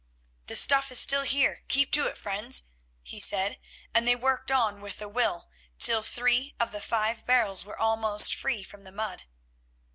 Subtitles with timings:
[0.47, 2.63] "The stuff is still here, keep to it, friends,"
[3.03, 3.59] he said,
[3.93, 8.33] and they worked on with a will till three of the five barrels were almost
[8.33, 9.25] free from the mud.